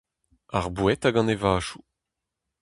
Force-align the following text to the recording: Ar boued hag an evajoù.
Ar 0.57 0.67
boued 0.75 1.01
hag 1.03 1.15
an 1.19 1.33
evajoù. 1.33 1.79